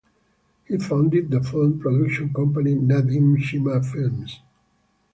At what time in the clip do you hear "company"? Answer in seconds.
2.33-2.73